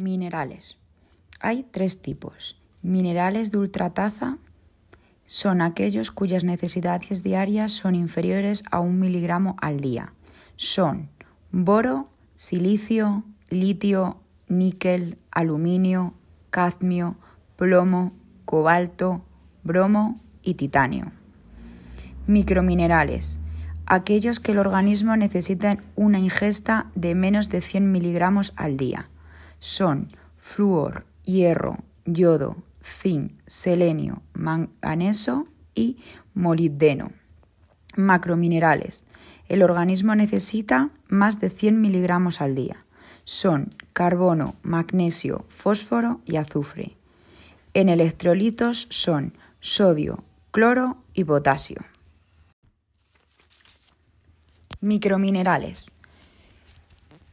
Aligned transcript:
Minerales. 0.00 0.78
Hay 1.40 1.62
tres 1.62 2.00
tipos. 2.00 2.58
Minerales 2.82 3.50
de 3.50 3.58
ultrataza 3.58 4.38
son 5.26 5.60
aquellos 5.60 6.10
cuyas 6.10 6.42
necesidades 6.42 7.22
diarias 7.22 7.72
son 7.72 7.94
inferiores 7.94 8.64
a 8.70 8.80
un 8.80 8.98
miligramo 8.98 9.56
al 9.60 9.80
día. 9.80 10.14
Son 10.56 11.10
boro, 11.52 12.08
silicio, 12.34 13.24
litio, 13.50 14.20
níquel, 14.48 15.18
aluminio, 15.30 16.14
cadmio, 16.50 17.16
plomo, 17.56 18.12
cobalto, 18.46 19.22
bromo 19.62 20.18
y 20.42 20.54
titanio. 20.54 21.12
Microminerales. 22.26 23.40
Aquellos 23.84 24.40
que 24.40 24.52
el 24.52 24.58
organismo 24.58 25.16
necesita 25.16 25.76
una 25.94 26.18
ingesta 26.18 26.90
de 26.94 27.14
menos 27.14 27.50
de 27.50 27.60
100 27.60 27.92
miligramos 27.92 28.54
al 28.56 28.76
día 28.76 29.09
son 29.60 30.08
flúor, 30.38 31.06
hierro, 31.24 31.78
yodo, 32.04 32.56
zinc, 32.82 33.32
selenio, 33.46 34.22
manganeso 34.32 35.46
y 35.74 35.98
molibdeno. 36.34 37.12
Macrominerales. 37.96 39.06
El 39.48 39.62
organismo 39.62 40.14
necesita 40.14 40.90
más 41.08 41.40
de 41.40 41.50
100 41.50 41.80
miligramos 41.80 42.40
al 42.40 42.54
día. 42.54 42.84
Son 43.24 43.70
carbono, 43.92 44.56
magnesio, 44.62 45.44
fósforo 45.48 46.20
y 46.24 46.36
azufre. 46.36 46.96
En 47.74 47.88
electrolitos 47.88 48.86
son 48.90 49.34
sodio, 49.60 50.24
cloro 50.50 50.96
y 51.14 51.24
potasio. 51.24 51.82
Microminerales. 54.80 55.92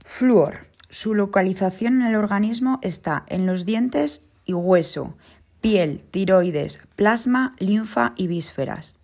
Flúor. 0.03 0.67
Su 0.89 1.13
localización 1.13 2.01
en 2.01 2.07
el 2.07 2.15
organismo 2.15 2.79
está 2.81 3.25
en 3.27 3.45
los 3.45 3.65
dientes 3.65 4.25
y 4.45 4.53
hueso, 4.53 5.15
piel, 5.59 6.03
tiroides, 6.11 6.79
plasma, 6.95 7.55
linfa 7.59 8.13
y 8.15 8.27
vísceras. 8.27 8.97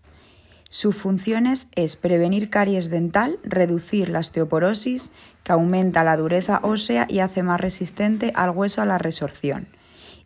Sus 0.69 0.95
funciones 0.95 1.67
es 1.75 1.97
prevenir 1.97 2.49
caries 2.49 2.89
dental, 2.89 3.37
reducir 3.43 4.09
la 4.09 4.19
osteoporosis, 4.19 5.11
que 5.43 5.51
aumenta 5.51 6.03
la 6.03 6.17
dureza 6.17 6.61
ósea 6.63 7.05
y 7.07 7.19
hace 7.19 7.43
más 7.43 7.61
resistente 7.61 8.31
al 8.33 8.51
hueso 8.51 8.81
a 8.81 8.85
la 8.85 8.97
resorción. 8.97 9.67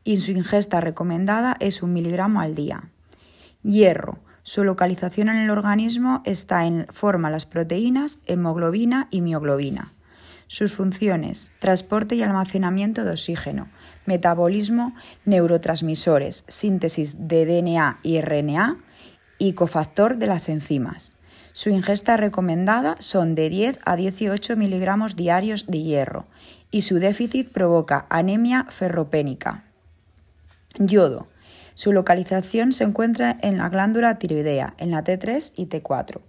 Y 0.03 0.17
su 0.17 0.31
ingesta 0.31 0.79
recomendada 0.79 1.57
es 1.59 1.83
un 1.83 1.91
miligramo 1.91 2.39
al 2.39 2.55
día. 2.55 2.89
Hierro. 3.63 4.19
Su 4.43 4.63
localización 4.63 5.27
en 5.27 5.35
el 5.35 5.49
organismo 5.49 6.21
está 6.23 6.65
en 6.65 6.85
forma 6.93 7.29
las 7.29 7.45
proteínas, 7.45 8.19
hemoglobina 8.25 9.09
y 9.11 9.19
mioglobina. 9.19 9.91
Sus 10.47 10.73
funciones, 10.73 11.51
transporte 11.59 12.15
y 12.15 12.23
almacenamiento 12.23 13.03
de 13.03 13.11
oxígeno, 13.11 13.67
metabolismo, 14.05 14.95
neurotransmisores, 15.25 16.45
síntesis 16.47 17.27
de 17.27 17.45
DNA 17.45 17.99
y 18.01 18.21
RNA 18.21 18.77
y 19.37 19.53
cofactor 19.53 20.17
de 20.17 20.27
las 20.27 20.47
enzimas. 20.47 21.17
Su 21.51 21.69
ingesta 21.69 22.17
recomendada 22.17 22.95
son 22.99 23.35
de 23.35 23.49
10 23.49 23.79
a 23.83 23.95
18 23.95 24.55
miligramos 24.55 25.15
diarios 25.15 25.65
de 25.67 25.81
hierro 25.81 26.27
y 26.71 26.81
su 26.81 26.99
déficit 26.99 27.51
provoca 27.51 28.05
anemia 28.09 28.67
ferropénica. 28.69 29.65
Yodo. 30.77 31.27
Su 31.73 31.93
localización 31.93 32.73
se 32.73 32.83
encuentra 32.85 33.37
en 33.41 33.57
la 33.57 33.69
glándula 33.69 34.17
tiroidea, 34.17 34.75
en 34.77 34.91
la 34.91 35.03
T3 35.03 35.53
y 35.55 35.65
T4. 35.65 36.21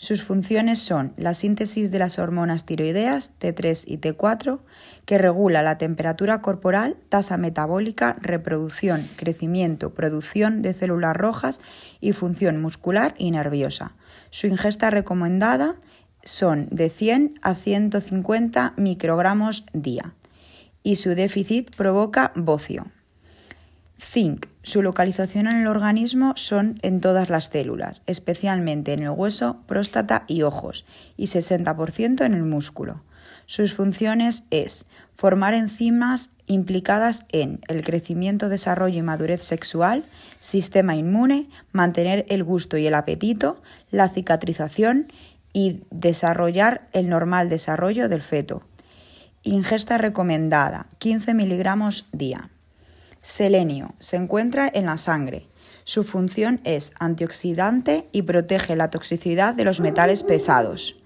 Sus 0.00 0.22
funciones 0.22 0.78
son 0.78 1.12
la 1.16 1.34
síntesis 1.34 1.90
de 1.90 1.98
las 1.98 2.20
hormonas 2.20 2.64
tiroideas 2.64 3.32
T3 3.40 3.82
y 3.84 3.98
T4, 3.98 4.60
que 5.04 5.18
regula 5.18 5.62
la 5.62 5.76
temperatura 5.76 6.40
corporal, 6.40 6.96
tasa 7.08 7.36
metabólica, 7.36 8.16
reproducción, 8.20 9.08
crecimiento, 9.16 9.94
producción 9.94 10.62
de 10.62 10.72
células 10.72 11.16
rojas 11.16 11.60
y 12.00 12.12
función 12.12 12.62
muscular 12.62 13.16
y 13.18 13.32
nerviosa. 13.32 13.96
Su 14.30 14.46
ingesta 14.46 14.90
recomendada 14.90 15.74
son 16.22 16.68
de 16.70 16.90
100 16.90 17.40
a 17.42 17.56
150 17.56 18.74
microgramos 18.76 19.64
día 19.72 20.14
y 20.84 20.94
su 20.94 21.10
déficit 21.16 21.74
provoca 21.74 22.30
bocio. 22.36 22.86
Zinc. 24.00 24.46
Su 24.62 24.82
localización 24.82 25.46
en 25.46 25.58
el 25.58 25.66
organismo 25.66 26.34
son 26.36 26.78
en 26.82 27.00
todas 27.00 27.30
las 27.30 27.46
células, 27.46 28.02
especialmente 28.06 28.92
en 28.92 29.02
el 29.02 29.10
hueso, 29.10 29.62
próstata 29.66 30.24
y 30.26 30.42
ojos, 30.42 30.84
y 31.16 31.26
60% 31.26 32.24
en 32.24 32.34
el 32.34 32.42
músculo. 32.42 33.02
Sus 33.46 33.72
funciones 33.72 34.44
es 34.50 34.84
formar 35.14 35.54
enzimas 35.54 36.30
implicadas 36.46 37.24
en 37.32 37.60
el 37.68 37.82
crecimiento, 37.82 38.48
desarrollo 38.48 38.98
y 38.98 39.02
madurez 39.02 39.42
sexual, 39.42 40.04
sistema 40.38 40.96
inmune, 40.96 41.48
mantener 41.72 42.26
el 42.28 42.44
gusto 42.44 42.76
y 42.76 42.86
el 42.86 42.94
apetito, 42.94 43.62
la 43.90 44.10
cicatrización 44.10 45.10
y 45.52 45.80
desarrollar 45.90 46.88
el 46.92 47.08
normal 47.08 47.48
desarrollo 47.48 48.08
del 48.08 48.22
feto. 48.22 48.62
Ingesta 49.42 49.96
recomendada 49.96 50.86
15 50.98 51.32
miligramos 51.32 52.06
día. 52.12 52.50
Selenio 53.22 53.94
se 53.98 54.16
encuentra 54.16 54.70
en 54.72 54.86
la 54.86 54.98
sangre. 54.98 55.48
Su 55.84 56.04
función 56.04 56.60
es 56.64 56.92
antioxidante 56.98 58.08
y 58.12 58.22
protege 58.22 58.76
la 58.76 58.90
toxicidad 58.90 59.54
de 59.54 59.64
los 59.64 59.80
metales 59.80 60.22
pesados 60.22 60.96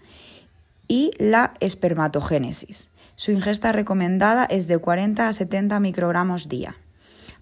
y 0.88 1.12
la 1.18 1.54
espermatogénesis. 1.60 2.90
Su 3.14 3.30
ingesta 3.30 3.72
recomendada 3.72 4.44
es 4.44 4.66
de 4.66 4.78
40 4.78 5.28
a 5.28 5.32
70 5.32 5.80
microgramos 5.80 6.48
día. 6.48 6.76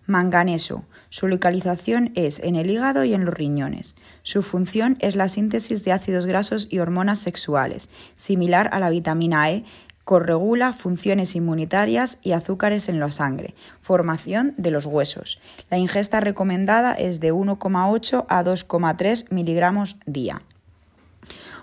Manganeso. 0.06 0.84
Su 1.08 1.26
localización 1.26 2.12
es 2.14 2.38
en 2.40 2.54
el 2.54 2.70
hígado 2.70 3.04
y 3.04 3.14
en 3.14 3.24
los 3.24 3.34
riñones. 3.34 3.96
Su 4.22 4.42
función 4.42 4.96
es 5.00 5.16
la 5.16 5.28
síntesis 5.28 5.84
de 5.84 5.92
ácidos 5.92 6.26
grasos 6.26 6.68
y 6.70 6.78
hormonas 6.78 7.18
sexuales, 7.18 7.90
similar 8.14 8.70
a 8.72 8.78
la 8.78 8.90
vitamina 8.90 9.50
E 9.50 9.64
corregula 10.10 10.72
funciones 10.72 11.36
inmunitarias 11.36 12.18
y 12.20 12.32
azúcares 12.32 12.88
en 12.88 12.98
la 12.98 13.12
sangre, 13.12 13.54
formación 13.80 14.54
de 14.56 14.72
los 14.72 14.84
huesos. 14.84 15.38
La 15.70 15.78
ingesta 15.78 16.18
recomendada 16.18 16.94
es 16.94 17.20
de 17.20 17.32
1,8 17.32 18.26
a 18.28 18.42
2,3 18.42 19.30
miligramos 19.30 19.98
día. 20.06 20.42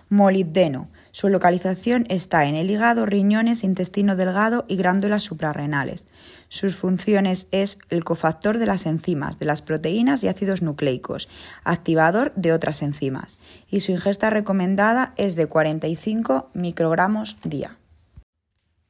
Molibdeno. 0.08 0.88
Su 1.12 1.28
localización 1.28 2.06
está 2.08 2.46
en 2.46 2.56
el 2.56 2.70
hígado, 2.70 3.06
riñones, 3.06 3.66
intestino 3.66 4.16
delgado 4.16 4.64
y 4.70 4.78
glándulas 4.78 5.24
suprarrenales. 5.24 6.08
Sus 6.48 6.78
funciones 6.78 7.50
es 7.52 7.80
el 7.90 8.06
cofactor 8.06 8.60
de 8.60 8.66
las 8.66 8.86
enzimas, 8.86 9.40
de 9.40 9.46
las 9.46 9.62
proteínas 9.62 10.24
y 10.24 10.30
ácidos 10.30 10.62
nucleicos, 10.62 11.28
activador 11.66 12.32
de 12.36 12.54
otras 12.54 12.82
enzimas. 12.82 13.40
Y 13.70 13.82
su 13.82 13.92
ingesta 13.92 14.30
recomendada 14.30 15.14
es 15.18 15.36
de 15.36 15.48
45 15.48 16.50
microgramos 16.54 17.36
día. 17.44 17.78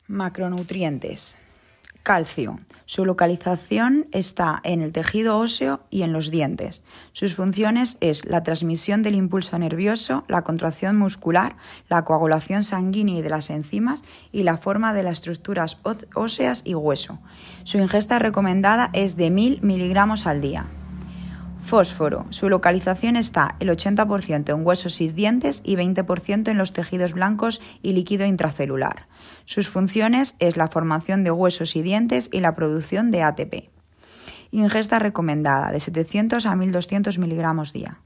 Macronutrientes. 0.08 1.38
Calcio. 2.02 2.62
Su 2.86 3.04
localización 3.04 4.08
está 4.14 4.62
en 4.64 4.82
el 4.82 4.94
tejido 4.94 5.38
óseo 5.38 5.82
y 5.90 6.04
en 6.04 6.14
los 6.14 6.32
dientes. 6.32 6.86
Sus 7.12 7.36
funciones 7.36 7.98
es 8.00 8.24
la 8.24 8.44
transmisión 8.44 9.02
del 9.04 9.16
impulso 9.16 9.60
nervioso, 9.60 10.24
la 10.30 10.44
contracción 10.44 10.96
muscular, 10.96 11.58
la 11.90 12.06
coagulación 12.06 12.64
sanguínea 12.64 13.20
y 13.20 13.22
de 13.22 13.30
las 13.30 13.50
enzimas 13.50 14.06
y 14.32 14.44
la 14.44 14.58
forma 14.58 14.94
de 14.94 15.04
las 15.04 15.14
estructuras 15.14 15.82
óseas 16.14 16.62
y 16.64 16.76
hueso. 16.76 17.20
Su 17.66 17.78
ingesta 17.78 18.20
recomendada 18.20 18.90
es 18.94 19.18
de 19.18 19.30
1000 19.30 19.62
miligramos 19.62 20.26
al 20.26 20.40
día. 20.40 20.68
Fósforo. 21.68 22.26
Su 22.30 22.48
localización 22.48 23.18
está 23.18 23.56
el 23.60 23.68
80% 23.68 24.56
en 24.56 24.66
huesos 24.66 25.02
y 25.02 25.10
dientes 25.10 25.62
y 25.66 25.76
20% 25.76 26.48
en 26.48 26.58
los 26.58 26.72
tejidos 26.72 27.12
blancos 27.12 27.62
y 27.82 27.92
líquido 27.92 28.26
intracelular. 28.26 29.08
Sus 29.44 29.68
funciones 29.68 30.36
es 30.40 30.56
la 30.56 30.70
formación 30.70 31.26
de 31.26 31.32
huesos 31.32 31.76
y 31.76 31.82
dientes 31.82 32.30
y 32.32 32.40
la 32.40 32.56
producción 32.56 33.12
de 33.12 33.24
ATP. 33.24 33.70
Ingesta 34.52 34.98
recomendada 34.98 35.72
de 35.72 35.82
700 35.82 36.46
a 36.46 36.56
1200 36.56 37.18
miligramos 37.18 37.74
día. 37.74 37.98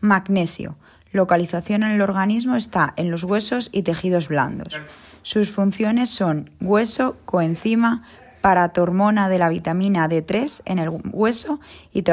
Magnesio. 0.00 0.76
Localización 1.12 1.84
en 1.84 1.92
el 1.92 2.02
organismo 2.02 2.56
está 2.56 2.92
en 2.96 3.10
los 3.10 3.24
huesos 3.24 3.70
y 3.72 3.84
tejidos 3.84 4.28
blandos. 4.28 4.78
Sus 5.22 5.50
funciones 5.50 6.10
son 6.10 6.50
hueso, 6.60 7.16
coenzima, 7.24 8.02
paratormona 8.42 9.30
de 9.30 9.38
la 9.38 9.48
vitamina 9.48 10.08
D3 10.08 10.62
en 10.66 10.78
el 10.78 10.90
hueso 11.12 11.60
y, 11.92 12.04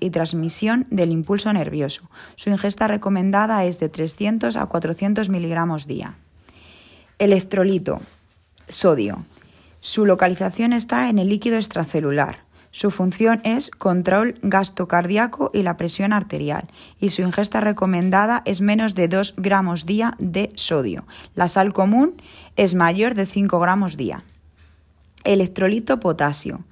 y 0.00 0.10
transmisión 0.10 0.86
del 0.90 1.12
impulso 1.12 1.52
nervioso. 1.52 2.10
Su 2.34 2.50
ingesta 2.50 2.88
recomendada 2.88 3.64
es 3.64 3.78
de 3.78 3.88
300 3.88 4.56
a 4.56 4.66
400 4.66 5.28
miligramos 5.28 5.86
día. 5.86 6.16
Electrolito, 7.18 8.00
sodio. 8.68 9.24
Su 9.80 10.06
localización 10.06 10.72
está 10.72 11.08
en 11.08 11.18
el 11.18 11.28
líquido 11.28 11.56
extracelular. 11.56 12.40
Su 12.70 12.90
función 12.90 13.40
es 13.44 13.70
control 13.70 14.38
gastocardíaco 14.42 15.50
y 15.54 15.62
la 15.62 15.76
presión 15.76 16.12
arterial 16.12 16.68
y 17.00 17.10
su 17.10 17.22
ingesta 17.22 17.60
recomendada 17.60 18.42
es 18.44 18.60
menos 18.60 18.94
de 18.94 19.08
2 19.08 19.34
gramos 19.36 19.86
día 19.86 20.14
de 20.18 20.50
sodio. 20.54 21.06
La 21.34 21.48
sal 21.48 21.72
común 21.72 22.20
es 22.56 22.74
mayor 22.74 23.14
de 23.14 23.26
5 23.26 23.58
gramos 23.58 23.96
día. 23.96 24.22
Electrolito 25.28 26.00
potasio. 26.00 26.64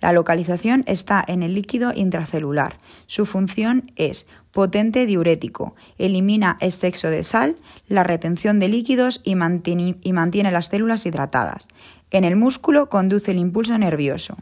La 0.00 0.12
localización 0.12 0.84
está 0.86 1.24
en 1.26 1.42
el 1.42 1.52
líquido 1.52 1.92
intracelular. 1.92 2.78
Su 3.08 3.26
función 3.26 3.90
es 3.96 4.28
potente 4.52 5.04
diurético, 5.04 5.74
elimina 5.98 6.56
exceso 6.60 7.08
de 7.10 7.24
sal, 7.24 7.56
la 7.88 8.04
retención 8.04 8.60
de 8.60 8.68
líquidos 8.68 9.20
y 9.24 9.34
mantiene, 9.34 9.96
y 10.00 10.12
mantiene 10.12 10.52
las 10.52 10.66
células 10.66 11.04
hidratadas. 11.06 11.66
En 12.12 12.22
el 12.22 12.36
músculo 12.36 12.88
conduce 12.88 13.32
el 13.32 13.38
impulso 13.38 13.76
nervioso. 13.78 14.36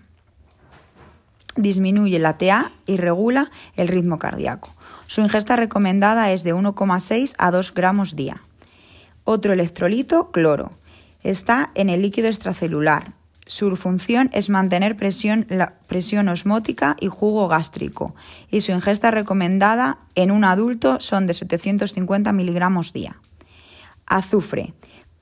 Disminuye 1.57 2.19
la 2.19 2.37
TA 2.37 2.73
y 2.85 2.99
regula 2.99 3.51
el 3.77 3.89
ritmo 3.89 4.19
cardíaco. 4.19 4.69
Su 5.07 5.23
ingesta 5.23 5.57
recomendada 5.57 6.31
es 6.31 6.43
de 6.43 6.55
1,6 6.55 7.37
a 7.39 7.51
2 7.51 7.73
gramos 7.73 8.17
día. 8.17 8.37
Otro 9.25 9.55
electrolito, 9.55 10.31
cloro. 10.31 10.73
Está 11.23 11.71
en 11.75 11.89
el 11.89 12.03
líquido 12.03 12.29
extracelular. 12.29 13.15
Su 13.47 13.75
función 13.77 14.31
es 14.33 14.49
mantener 14.49 14.97
presión, 14.97 15.47
la 15.49 15.75
presión 15.89 16.29
osmótica 16.29 16.97
y 17.00 17.09
jugo 17.09 17.49
gástrico, 17.49 18.15
y 18.50 18.61
su 18.61 18.73
ingesta 18.73 19.11
recomendada 19.11 19.99
en 20.15 20.31
un 20.31 20.44
adulto 20.44 21.00
son 21.00 21.27
de 21.27 21.35
750 21.35 22.33
miligramos 22.33 22.93
día. 22.93 23.17
Azufre. 24.06 24.75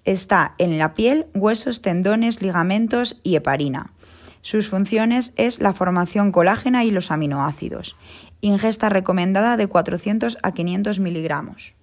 Está 0.04 0.54
en 0.58 0.78
la 0.78 0.94
piel, 0.94 1.26
huesos, 1.34 1.82
tendones, 1.82 2.42
ligamentos 2.42 3.20
y 3.22 3.36
heparina. 3.36 3.92
Sus 4.42 4.68
funciones 4.68 5.34
es 5.36 5.60
la 5.60 5.74
formación 5.74 6.32
colágena 6.32 6.84
y 6.84 6.90
los 6.90 7.10
aminoácidos. 7.10 7.96
Ingesta 8.40 8.88
recomendada 8.88 9.56
de 9.56 9.66
400 9.66 10.38
a 10.42 10.52
500 10.52 10.98
miligramos. 10.98 11.74